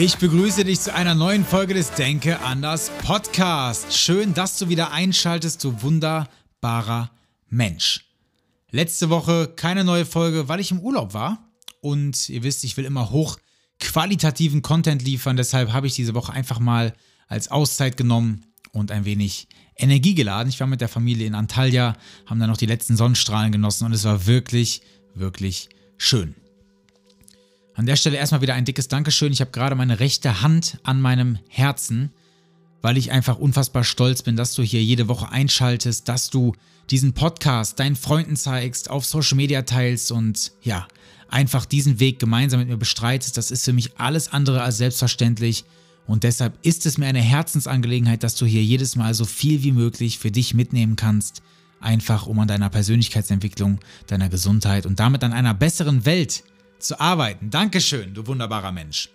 [0.00, 3.98] Ich begrüße dich zu einer neuen Folge des Denke anders Podcast.
[3.98, 7.10] Schön, dass du wieder einschaltest, du wunderbarer
[7.48, 8.06] Mensch.
[8.70, 11.50] Letzte Woche keine neue Folge, weil ich im Urlaub war.
[11.80, 13.38] Und ihr wisst, ich will immer hoch
[13.80, 15.36] qualitativen Content liefern.
[15.36, 16.94] Deshalb habe ich diese Woche einfach mal
[17.26, 20.48] als Auszeit genommen und ein wenig Energie geladen.
[20.48, 23.92] Ich war mit der Familie in Antalya, haben dann noch die letzten Sonnenstrahlen genossen und
[23.92, 24.80] es war wirklich,
[25.16, 26.36] wirklich schön.
[27.78, 29.32] An der Stelle erstmal wieder ein dickes Dankeschön.
[29.32, 32.10] Ich habe gerade meine rechte Hand an meinem Herzen,
[32.82, 36.56] weil ich einfach unfassbar stolz bin, dass du hier jede Woche einschaltest, dass du
[36.90, 40.88] diesen Podcast deinen Freunden zeigst, auf Social Media teilst und ja,
[41.28, 43.36] einfach diesen Weg gemeinsam mit mir bestreitest.
[43.36, 45.64] Das ist für mich alles andere als selbstverständlich.
[46.04, 49.70] Und deshalb ist es mir eine Herzensangelegenheit, dass du hier jedes Mal so viel wie
[49.70, 51.42] möglich für dich mitnehmen kannst.
[51.78, 56.42] Einfach um an deiner Persönlichkeitsentwicklung, deiner Gesundheit und damit an einer besseren Welt
[56.78, 57.50] zu arbeiten.
[57.50, 59.08] Dankeschön, du wunderbarer Mensch.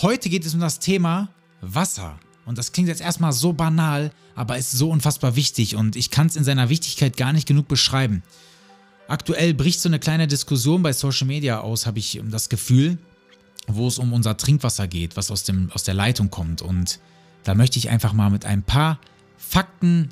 [0.00, 1.28] Heute geht es um das Thema
[1.60, 2.18] Wasser.
[2.46, 6.28] Und das klingt jetzt erstmal so banal, aber ist so unfassbar wichtig und ich kann
[6.28, 8.22] es in seiner Wichtigkeit gar nicht genug beschreiben.
[9.08, 12.98] Aktuell bricht so eine kleine Diskussion bei Social Media aus, habe ich das Gefühl,
[13.66, 16.62] wo es um unser Trinkwasser geht, was aus, dem, aus der Leitung kommt.
[16.62, 17.00] Und
[17.44, 18.98] da möchte ich einfach mal mit ein paar
[19.36, 20.10] Fakten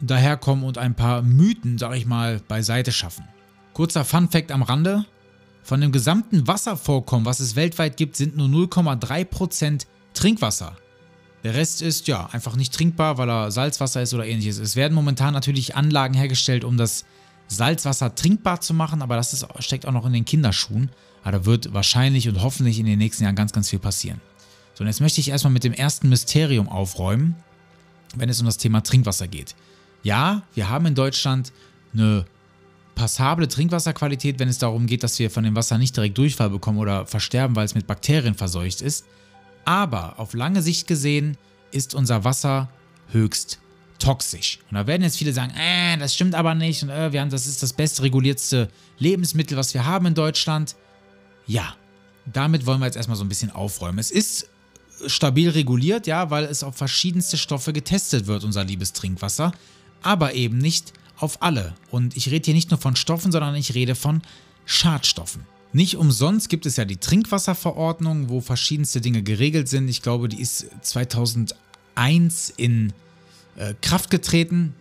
[0.00, 3.24] daherkommen und ein paar Mythen, sag ich mal, beiseite schaffen.
[3.72, 5.04] Kurzer Fun Fact am Rande:
[5.66, 10.76] von dem gesamten Wasservorkommen, was es weltweit gibt, sind nur 0,3% Trinkwasser.
[11.42, 14.58] Der Rest ist ja einfach nicht trinkbar, weil er Salzwasser ist oder ähnliches.
[14.58, 17.04] Es werden momentan natürlich Anlagen hergestellt, um das
[17.48, 20.90] Salzwasser trinkbar zu machen, aber das ist, steckt auch noch in den Kinderschuhen.
[21.24, 24.20] Aber da wird wahrscheinlich und hoffentlich in den nächsten Jahren ganz, ganz viel passieren.
[24.74, 27.34] So, und jetzt möchte ich erstmal mit dem ersten Mysterium aufräumen,
[28.14, 29.56] wenn es um das Thema Trinkwasser geht.
[30.04, 31.52] Ja, wir haben in Deutschland
[31.92, 32.24] eine
[32.96, 36.78] passable Trinkwasserqualität, wenn es darum geht, dass wir von dem Wasser nicht direkt Durchfall bekommen
[36.78, 39.04] oder versterben, weil es mit Bakterien verseucht ist.
[39.64, 41.36] Aber auf lange Sicht gesehen
[41.70, 42.68] ist unser Wasser
[43.12, 43.60] höchst
[43.98, 44.58] toxisch.
[44.70, 47.30] Und da werden jetzt viele sagen, äh, das stimmt aber nicht und äh, wir haben,
[47.30, 48.68] das ist das best reguliertste
[48.98, 50.76] Lebensmittel, was wir haben in Deutschland.
[51.46, 51.76] Ja,
[52.24, 53.98] damit wollen wir jetzt erstmal so ein bisschen aufräumen.
[53.98, 54.48] Es ist
[55.06, 59.52] stabil reguliert, ja, weil es auf verschiedenste Stoffe getestet wird, unser liebes Trinkwasser,
[60.02, 61.74] aber eben nicht auf alle.
[61.90, 64.22] Und ich rede hier nicht nur von Stoffen, sondern ich rede von
[64.64, 65.46] Schadstoffen.
[65.72, 69.88] Nicht umsonst gibt es ja die Trinkwasserverordnung, wo verschiedenste Dinge geregelt sind.
[69.88, 72.92] Ich glaube, die ist 2001 in
[73.56, 74.74] äh, Kraft getreten.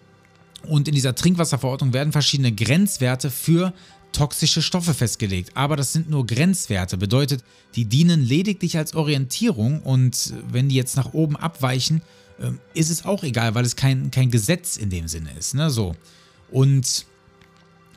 [0.63, 3.73] Und in dieser Trinkwasserverordnung werden verschiedene Grenzwerte für
[4.11, 5.51] toxische Stoffe festgelegt.
[5.55, 6.97] Aber das sind nur Grenzwerte.
[6.97, 7.43] Bedeutet,
[7.75, 12.01] die dienen lediglich als Orientierung und wenn die jetzt nach oben abweichen,
[12.39, 15.53] äh, ist es auch egal, weil es kein, kein Gesetz in dem Sinne ist.
[15.55, 15.69] Ne?
[15.69, 15.95] So.
[16.51, 17.05] Und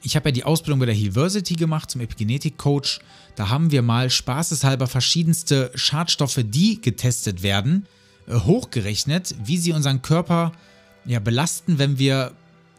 [0.03, 3.01] ich habe ja die Ausbildung bei der University gemacht zum Epigenetik-Coach.
[3.37, 7.87] Da haben wir mal spaßeshalber verschiedenste Schadstoffe, die getestet werden,
[8.27, 10.53] äh, hochgerechnet, wie sie unseren Körper
[11.05, 12.33] ja, belasten, wenn wir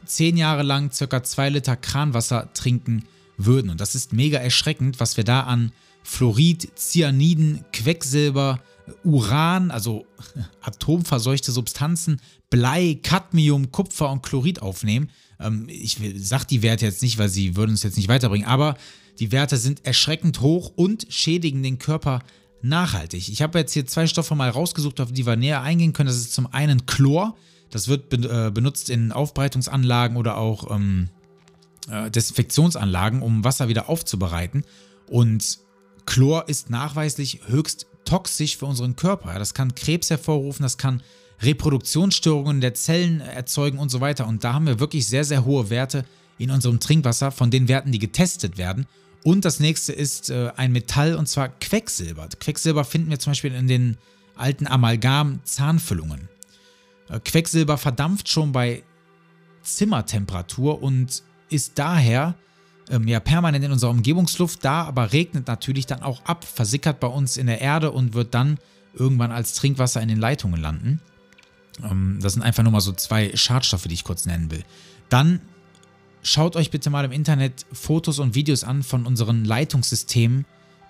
[0.05, 3.05] zehn Jahre lang circa zwei Liter Kranwasser trinken
[3.37, 3.69] würden.
[3.69, 5.71] Und das ist mega erschreckend, was wir da an
[6.03, 8.61] Fluorid, Cyaniden, Quecksilber,
[9.03, 10.05] Uran, also
[10.61, 15.09] atomverseuchte Substanzen, Blei, Cadmium, Kupfer und Chlorid aufnehmen.
[15.39, 18.77] Ähm, ich sage die Werte jetzt nicht, weil sie würden uns jetzt nicht weiterbringen, aber
[19.19, 22.21] die Werte sind erschreckend hoch und schädigen den Körper
[22.61, 23.29] nachhaltig.
[23.29, 26.07] Ich habe jetzt hier zwei Stoffe mal rausgesucht, auf die wir näher eingehen können.
[26.07, 27.35] Das ist zum einen Chlor.
[27.69, 31.09] Das wird äh, benutzt in Aufbereitungsanlagen oder auch ähm,
[31.89, 34.63] äh, Desinfektionsanlagen, um Wasser wieder aufzubereiten.
[35.07, 35.59] Und
[36.05, 39.37] Chlor ist nachweislich höchst toxisch für unseren Körper.
[39.37, 41.03] Das kann Krebs hervorrufen, das kann
[41.41, 44.27] Reproduktionsstörungen der Zellen erzeugen und so weiter.
[44.27, 46.05] Und da haben wir wirklich sehr, sehr hohe Werte
[46.37, 48.87] in unserem Trinkwasser von den Werten, die getestet werden.
[49.23, 52.29] Und das nächste ist äh, ein Metall und zwar Quecksilber.
[52.39, 53.97] Quecksilber finden wir zum Beispiel in den
[54.35, 56.29] alten Amalgam-Zahnfüllungen.
[57.09, 58.83] Äh, Quecksilber verdampft schon bei
[59.61, 62.35] Zimmertemperatur und ist daher
[62.89, 67.07] ähm, ja permanent in unserer Umgebungsluft da, aber regnet natürlich dann auch ab, versickert bei
[67.07, 68.57] uns in der Erde und wird dann
[68.93, 71.01] irgendwann als Trinkwasser in den Leitungen landen.
[71.83, 74.63] Ähm, das sind einfach nur mal so zwei Schadstoffe, die ich kurz nennen will.
[75.09, 75.41] Dann
[76.21, 80.45] schaut euch bitte mal im Internet Fotos und Videos an von unseren Leitungssystemen,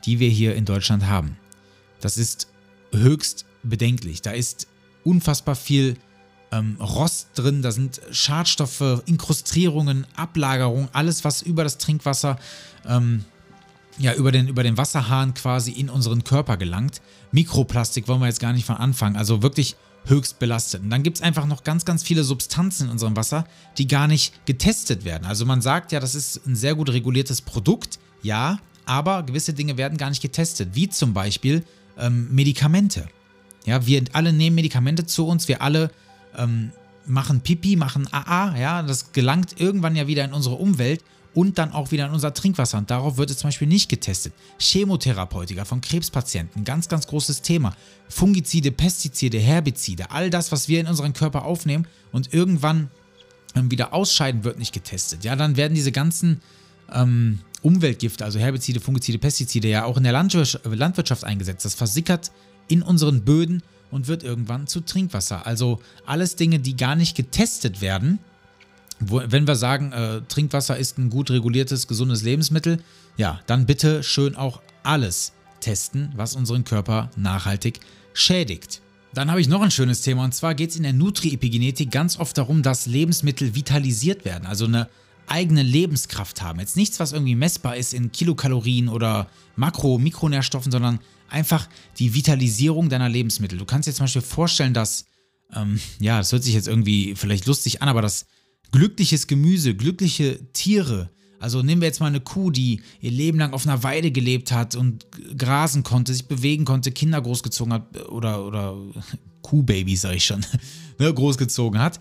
[0.05, 1.37] die wir hier in Deutschland haben.
[2.01, 2.47] Das ist
[2.91, 4.21] höchst bedenklich.
[4.21, 4.67] Da ist
[5.03, 5.97] unfassbar viel
[6.51, 12.39] ähm, Rost drin, da sind Schadstoffe, Inkrustrierungen, Ablagerungen, alles, was über das Trinkwasser,
[12.87, 13.25] ähm,
[13.97, 17.01] ja, über den, über den Wasserhahn quasi in unseren Körper gelangt.
[17.31, 19.75] Mikroplastik wollen wir jetzt gar nicht von anfangen, also wirklich
[20.05, 20.81] höchst belastet.
[20.81, 23.45] Und dann gibt es einfach noch ganz, ganz viele Substanzen in unserem Wasser,
[23.77, 25.25] die gar nicht getestet werden.
[25.25, 29.77] Also man sagt ja, das ist ein sehr gut reguliertes Produkt, ja, aber gewisse Dinge
[29.77, 31.63] werden gar nicht getestet, wie zum Beispiel
[31.97, 33.07] ähm, Medikamente.
[33.65, 35.91] Ja, wir alle nehmen Medikamente zu uns, wir alle
[36.35, 36.71] ähm,
[37.05, 41.03] machen Pipi, machen AA, ja, das gelangt irgendwann ja wieder in unsere Umwelt
[41.39, 42.77] und dann auch wieder in unser Trinkwasser.
[42.77, 44.33] Und darauf wird es zum Beispiel nicht getestet.
[44.59, 47.73] Chemotherapeutika von Krebspatienten, ganz, ganz großes Thema.
[48.09, 52.91] Fungizide, Pestizide, Herbizide, all das, was wir in unseren Körper aufnehmen und irgendwann
[53.55, 55.23] ähm, wieder ausscheiden, wird nicht getestet.
[55.23, 56.41] Ja, dann werden diese ganzen
[56.91, 61.63] ähm, Umweltgifte, also Herbizide, Fungizide, Pestizide, ja auch in der Landwirtschaft eingesetzt.
[61.63, 62.31] Das versickert
[62.67, 65.47] in unseren Böden und wird irgendwann zu Trinkwasser.
[65.47, 68.19] Also alles Dinge, die gar nicht getestet werden.
[68.99, 72.81] Wo, wenn wir sagen, äh, Trinkwasser ist ein gut reguliertes, gesundes Lebensmittel,
[73.17, 77.79] ja, dann bitte schön auch alles testen, was unseren Körper nachhaltig
[78.13, 78.81] schädigt.
[79.13, 82.19] Dann habe ich noch ein schönes Thema und zwar geht es in der Nutri-Epigenetik ganz
[82.19, 84.87] oft darum, dass Lebensmittel vitalisiert werden, also eine
[85.27, 86.59] eigene Lebenskraft haben.
[86.59, 90.99] Jetzt nichts, was irgendwie messbar ist in Kilokalorien oder Makro-, Mikronährstoffen, sondern
[91.29, 91.67] einfach
[91.97, 93.57] die Vitalisierung deiner Lebensmittel.
[93.57, 95.05] Du kannst dir zum Beispiel vorstellen, dass,
[95.55, 98.25] ähm, ja, das hört sich jetzt irgendwie vielleicht lustig an, aber dass
[98.71, 103.53] glückliches Gemüse, glückliche Tiere, also nehmen wir jetzt mal eine Kuh, die ihr Leben lang
[103.53, 105.07] auf einer Weide gelebt hat und
[105.37, 108.75] grasen konnte, sich bewegen konnte, Kinder großgezogen hat oder, oder
[109.41, 110.45] Kuhbabys, sag ich schon,
[110.99, 111.99] ne, großgezogen hat.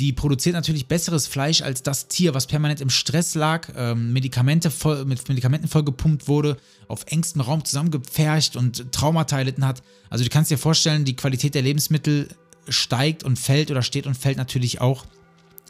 [0.00, 4.70] Die produziert natürlich besseres Fleisch als das Tier, was permanent im Stress lag, ähm, Medikamente
[4.70, 6.56] voll, mit Medikamenten vollgepumpt wurde,
[6.86, 9.82] auf engstem Raum zusammengepfercht und Traumata erlitten hat.
[10.08, 12.28] Also du kannst dir vorstellen, die Qualität der Lebensmittel
[12.68, 15.04] steigt und fällt oder steht und fällt natürlich auch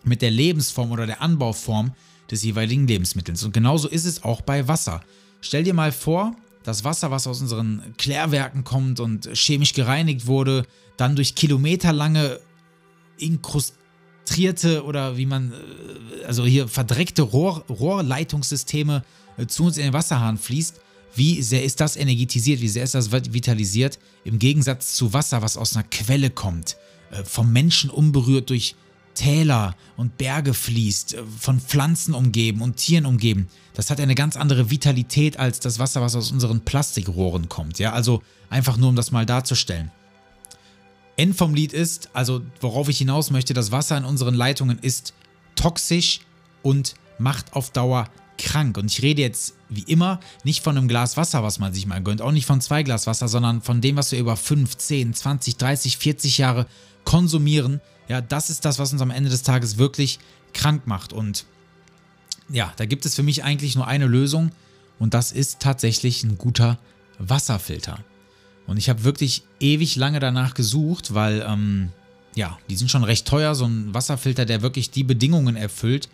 [0.09, 1.93] mit der Lebensform oder der Anbauform
[2.31, 3.43] des jeweiligen Lebensmittels.
[3.45, 5.01] Und genauso ist es auch bei Wasser.
[5.41, 6.35] Stell dir mal vor,
[6.65, 10.67] das Wasser, was aus unseren Klärwerken kommt und chemisch gereinigt wurde,
[10.97, 12.41] dann durch kilometerlange
[13.19, 13.75] Inkrust
[14.29, 19.03] kastrierte oder wie man, äh, also hier verdreckte Rohr, Rohrleitungssysteme
[19.37, 20.81] äh, zu uns in den Wasserhahn fließt,
[21.15, 25.57] wie sehr ist das energetisiert, wie sehr ist das vitalisiert, im Gegensatz zu Wasser, was
[25.57, 26.77] aus einer Quelle kommt,
[27.11, 28.75] äh, vom Menschen unberührt durch
[29.19, 33.49] Täler und Berge fließt, von Pflanzen umgeben und Tieren umgeben.
[33.75, 37.81] Das hat eine ganz andere Vitalität als das Wasser, was aus unseren Plastikrohren kommt.
[37.81, 39.91] Ja, also einfach nur, um das mal darzustellen.
[41.17, 45.15] End vom Lied ist, also worauf ich hinaus möchte, das Wasser in unseren Leitungen ist
[45.56, 46.21] toxisch
[46.62, 48.79] und macht auf Dauer krank.
[48.79, 52.02] Und ich rede jetzt wie immer nicht von einem Glas Wasser, was man sich mal
[52.02, 55.14] gönnt, auch nicht von zwei Glas Wasser, sondern von dem, was wir über 5, 10,
[55.14, 56.67] 20, 30, 40 Jahre
[57.05, 57.81] konsumieren.
[58.08, 60.19] Ja, das ist das, was uns am Ende des Tages wirklich
[60.55, 61.12] krank macht.
[61.12, 61.44] Und
[62.49, 64.52] ja, da gibt es für mich eigentlich nur eine Lösung
[64.99, 66.79] und das ist tatsächlich ein guter
[67.19, 67.99] Wasserfilter.
[68.67, 71.90] Und ich habe wirklich ewig lange danach gesucht, weil, ähm,
[72.35, 73.55] ja, die sind schon recht teuer.
[73.55, 76.08] So ein Wasserfilter, der wirklich die Bedingungen erfüllt,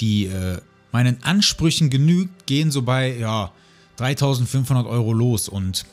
[0.00, 0.60] die äh,
[0.92, 3.52] meinen Ansprüchen genügt, gehen so bei, ja,
[3.96, 5.48] 3500 Euro los.
[5.48, 5.84] Und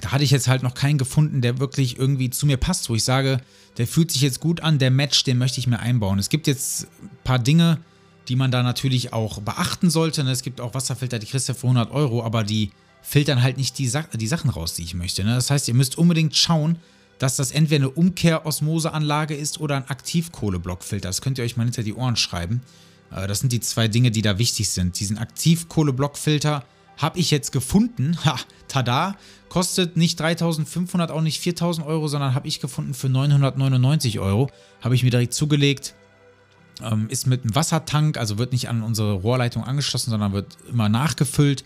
[0.00, 2.94] da hatte ich jetzt halt noch keinen gefunden, der wirklich irgendwie zu mir passt, wo
[2.94, 3.40] ich sage,
[3.76, 6.18] der fühlt sich jetzt gut an, der Match, den möchte ich mir einbauen.
[6.18, 7.78] Es gibt jetzt ein paar Dinge,
[8.28, 10.24] die man da natürlich auch beachten sollte.
[10.24, 10.30] Ne?
[10.30, 12.70] Es gibt auch Wasserfilter, die kriegst du für 100 Euro, aber die
[13.02, 15.24] filtern halt nicht die, Sa die Sachen raus, die ich möchte.
[15.24, 15.34] Ne?
[15.34, 16.78] Das heißt, ihr müsst unbedingt schauen,
[17.18, 21.08] dass das entweder eine Umkehrosmoseanlage ist oder ein Aktivkohleblockfilter.
[21.08, 22.62] Das könnt ihr euch mal hinter die Ohren schreiben.
[23.14, 24.98] Das sind die zwei Dinge, die da wichtig sind.
[24.98, 26.64] Diesen Aktivkohleblockfilter
[26.96, 28.16] habe ich jetzt gefunden.
[28.24, 28.36] Ha,
[28.68, 29.16] tada!
[29.48, 34.50] Kostet nicht 3500, auch nicht 4000 Euro, sondern habe ich gefunden für 999 Euro.
[34.80, 35.94] Habe ich mir direkt zugelegt.
[36.82, 40.88] Ähm, ist mit einem Wassertank, also wird nicht an unsere Rohrleitung angeschlossen, sondern wird immer
[40.88, 41.64] nachgefüllt.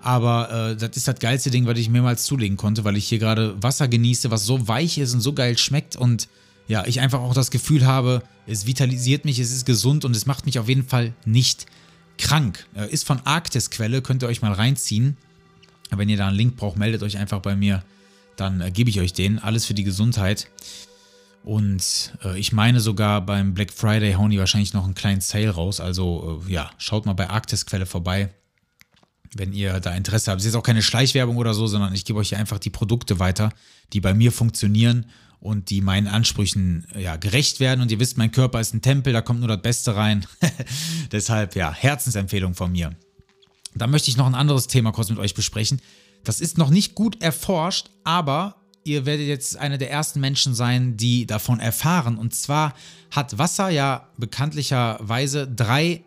[0.00, 3.18] Aber äh, das ist das geilste Ding, was ich mehrmals zulegen konnte, weil ich hier
[3.18, 6.28] gerade Wasser genieße, was so weich ist und so geil schmeckt und
[6.66, 10.26] ja, ich einfach auch das Gefühl habe, es vitalisiert mich, es ist gesund und es
[10.26, 11.66] macht mich auf jeden Fall nicht
[12.18, 12.66] krank.
[12.74, 15.16] Äh, ist von Arktis Quelle, könnt ihr euch mal reinziehen.
[15.90, 17.84] Wenn ihr da einen Link braucht, meldet euch einfach bei mir,
[18.36, 19.38] dann äh, gebe ich euch den.
[19.38, 20.48] Alles für die Gesundheit.
[21.44, 25.50] Und äh, ich meine sogar beim Black Friday hauen die wahrscheinlich noch einen kleinen Sale
[25.50, 25.80] raus.
[25.80, 28.30] Also äh, ja, schaut mal bei Arktis Quelle vorbei
[29.36, 30.40] wenn ihr da Interesse habt.
[30.40, 32.70] Es ist jetzt auch keine Schleichwerbung oder so, sondern ich gebe euch hier einfach die
[32.70, 33.50] Produkte weiter,
[33.92, 35.06] die bei mir funktionieren
[35.44, 37.82] und die meinen Ansprüchen ja, gerecht werden.
[37.82, 40.24] Und ihr wisst, mein Körper ist ein Tempel, da kommt nur das Beste rein.
[41.12, 42.96] Deshalb, ja, Herzensempfehlung von mir.
[43.74, 45.82] Da möchte ich noch ein anderes Thema kurz mit euch besprechen.
[46.24, 50.96] Das ist noch nicht gut erforscht, aber ihr werdet jetzt eine der ersten Menschen sein,
[50.96, 52.16] die davon erfahren.
[52.16, 52.72] Und zwar
[53.10, 56.04] hat Wasser ja bekanntlicherweise drei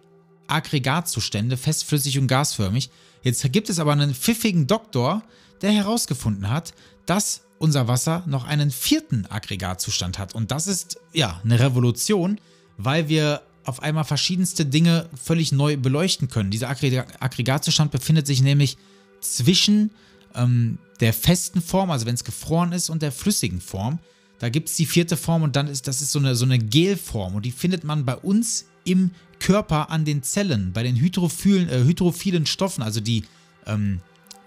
[0.48, 2.90] Aggregatzustände, festflüssig und gasförmig.
[3.22, 5.22] Jetzt gibt es aber einen pfiffigen Doktor,
[5.62, 6.74] der herausgefunden hat,
[7.06, 10.36] dass unser Wasser noch einen vierten Aggregatzustand hat.
[10.36, 12.40] Und das ist ja eine Revolution,
[12.78, 16.52] weil wir auf einmal verschiedenste Dinge völlig neu beleuchten können.
[16.52, 18.78] Dieser Aggregatzustand befindet sich nämlich
[19.20, 19.92] zwischen
[20.36, 24.00] ähm, der festen Form, also wenn es gefroren ist, und der flüssigen Form.
[24.40, 26.60] Da gibt es die vierte Form und dann ist das ist so eine, so eine
[26.60, 31.70] Gelform und die findet man bei uns im Körper an den Zellen, bei den hydrophilen,
[31.70, 33.24] äh, hydrophilen Stoffen, also die
[33.66, 34.00] ähm,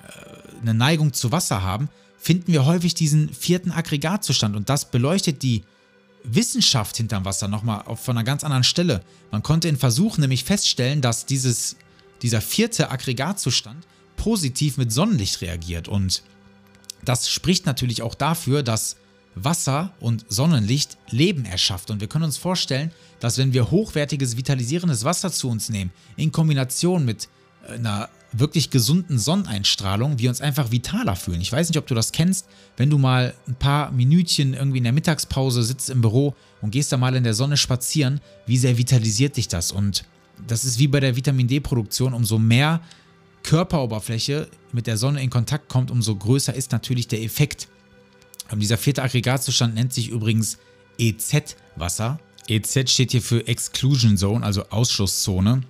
[0.07, 1.89] äh, eine Neigung zu Wasser haben,
[2.21, 5.65] finden wir häufig diesen vierten Aggregatzustand und das beleuchtet die
[6.23, 9.03] Wissenschaft hinterm Wasser nochmal von einer ganz anderen Stelle.
[9.31, 11.77] Man konnte in Versuchen nämlich feststellen, dass dieses,
[12.21, 13.87] dieser vierte Aggregatzustand
[14.17, 15.89] positiv mit Sonnenlicht reagiert.
[15.89, 16.23] Und
[17.03, 18.97] das spricht natürlich auch dafür, dass
[19.35, 21.91] Wasser und Sonnenlicht Leben erschafft.
[21.91, 26.33] Und wir können uns vorstellen, dass wenn wir hochwertiges, vitalisierendes Wasser zu uns nehmen, in
[26.33, 27.29] Kombination mit
[27.67, 31.41] äh, einer wirklich gesunden Sonneneinstrahlung, wir uns einfach vitaler fühlen.
[31.41, 32.47] Ich weiß nicht, ob du das kennst,
[32.77, 36.93] wenn du mal ein paar Minütchen irgendwie in der Mittagspause sitzt im Büro und gehst
[36.93, 39.73] da mal in der Sonne spazieren, wie sehr vitalisiert dich das?
[39.73, 40.05] Und
[40.47, 42.81] das ist wie bei der Vitamin D-Produktion, umso mehr
[43.43, 47.69] Körperoberfläche mit der Sonne in Kontakt kommt, umso größer ist natürlich der Effekt.
[48.51, 50.59] Und dieser vierte Aggregatzustand nennt sich übrigens
[50.99, 52.21] EZ-Wasser.
[52.49, 55.63] EZ steht hier für Exclusion Zone, also Ausschlusszone.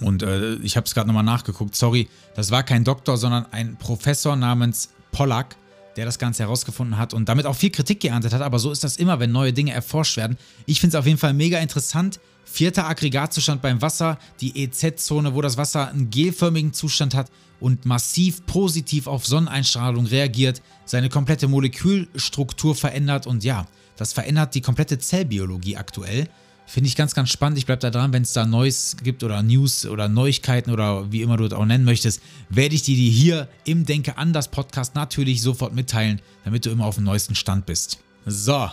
[0.00, 3.76] Und äh, ich habe es gerade nochmal nachgeguckt, sorry, das war kein Doktor, sondern ein
[3.76, 5.56] Professor namens Pollack,
[5.96, 8.42] der das Ganze herausgefunden hat und damit auch viel Kritik geerntet hat.
[8.42, 10.38] Aber so ist das immer, wenn neue Dinge erforscht werden.
[10.66, 12.20] Ich finde es auf jeden Fall mega interessant.
[12.44, 17.30] Vierter Aggregatzustand beim Wasser, die EZ-Zone, wo das Wasser einen gelförmigen Zustand hat
[17.60, 23.66] und massiv positiv auf Sonneneinstrahlung reagiert, seine komplette Molekülstruktur verändert und ja,
[23.96, 26.28] das verändert die komplette Zellbiologie aktuell.
[26.70, 27.58] Finde ich ganz, ganz spannend.
[27.58, 31.20] Ich bleibe da dran, wenn es da Neues gibt oder News oder Neuigkeiten oder wie
[31.20, 34.94] immer du es auch nennen möchtest, werde ich dir die hier im Denke anders Podcast
[34.94, 37.98] natürlich sofort mitteilen, damit du immer auf dem neuesten Stand bist.
[38.24, 38.70] So,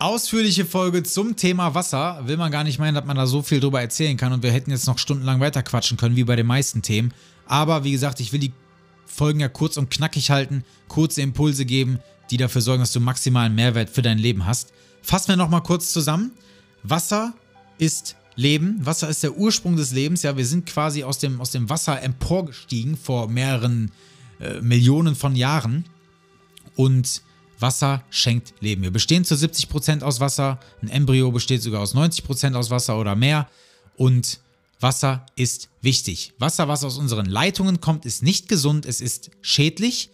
[0.00, 2.20] Ausführliche Folge zum Thema Wasser.
[2.26, 4.50] Will man gar nicht meinen, dass man da so viel drüber erzählen kann und wir
[4.50, 7.14] hätten jetzt noch stundenlang weiter quatschen können, wie bei den meisten Themen.
[7.46, 8.52] Aber wie gesagt, ich will die
[9.06, 12.00] Folgen ja kurz und knackig halten, kurze Impulse geben,
[12.32, 14.72] die dafür sorgen, dass du maximalen Mehrwert für dein Leben hast.
[15.00, 16.32] Fassen wir nochmal kurz zusammen.
[16.88, 17.34] Wasser
[17.78, 18.84] ist Leben.
[18.84, 20.22] Wasser ist der Ursprung des Lebens.
[20.22, 23.90] Ja, wir sind quasi aus dem, aus dem Wasser emporgestiegen vor mehreren
[24.40, 25.86] äh, Millionen von Jahren.
[26.74, 27.22] Und
[27.58, 28.82] Wasser schenkt Leben.
[28.82, 30.60] Wir bestehen zu 70% aus Wasser.
[30.82, 33.48] Ein Embryo besteht sogar aus 90% aus Wasser oder mehr.
[33.96, 34.40] Und
[34.78, 36.34] Wasser ist wichtig.
[36.38, 38.84] Wasser, was aus unseren Leitungen kommt, ist nicht gesund.
[38.84, 40.10] Es ist schädlich.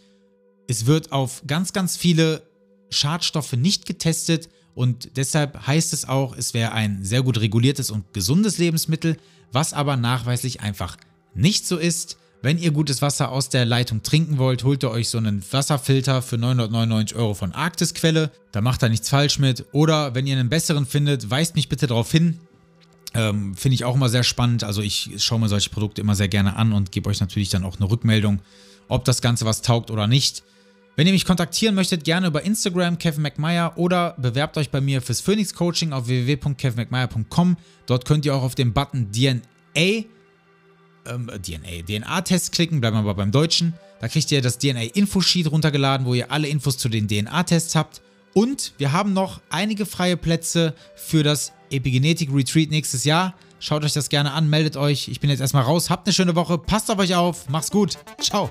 [0.69, 2.43] Es wird auf ganz, ganz viele
[2.91, 4.49] Schadstoffe nicht getestet.
[4.75, 9.17] Und deshalb heißt es auch, es wäre ein sehr gut reguliertes und gesundes Lebensmittel,
[9.53, 10.97] was aber nachweislich einfach
[11.35, 12.17] nicht so ist.
[12.45, 16.23] Wenn ihr gutes Wasser aus der Leitung trinken wollt, holt ihr euch so einen Wasserfilter
[16.23, 18.33] für 999 Euro von Arktisquelle.
[18.51, 19.65] Da macht ihr nichts falsch mit.
[19.71, 22.39] Oder wenn ihr einen besseren findet, weist mich bitte darauf hin.
[23.15, 24.65] Ähm, Finde ich auch immer sehr spannend.
[24.65, 27.63] Also ich schaue mir solche Produkte immer sehr gerne an und gebe euch natürlich dann
[27.63, 28.41] auch eine Rückmeldung,
[28.89, 30.43] ob das Ganze was taugt oder nicht.
[30.95, 35.01] Wenn ihr mich kontaktieren möchtet, gerne über Instagram Kevin McMeyer oder bewerbt euch bei mir
[35.01, 37.57] fürs Phoenix Coaching auf www.kevinmcmeyer.com.
[37.87, 40.05] Dort könnt ihr auch auf den Button DNA
[41.07, 43.75] ähm, DNA, DNA-Test klicken, bleiben wir aber beim Deutschen.
[44.01, 48.03] Da kriegt ihr das DNA-Infosheet runtergeladen, wo ihr alle Infos zu den DNA-Tests habt.
[48.35, 53.35] Und wir haben noch einige freie Plätze für das Epigenetik Retreat nächstes Jahr.
[53.61, 55.09] Schaut euch das gerne an, meldet euch.
[55.09, 55.89] Ich bin jetzt erstmal raus.
[55.89, 57.99] Habt eine schöne Woche, passt auf euch auf, macht's gut.
[58.21, 58.51] Ciao.